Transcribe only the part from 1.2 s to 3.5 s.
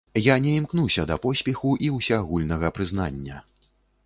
поспеху і ўсеагульнага прызнання.